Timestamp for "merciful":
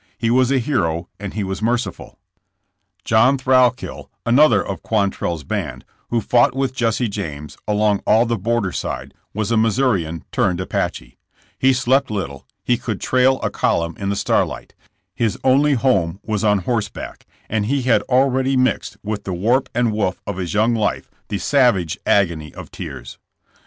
1.61-2.17